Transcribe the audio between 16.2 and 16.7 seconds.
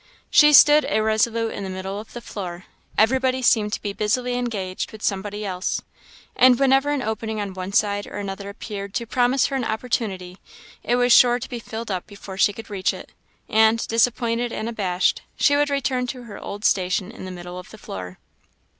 her old